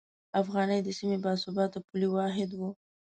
[0.41, 2.61] افغانۍ د سیمې باثباته پولي واحد و.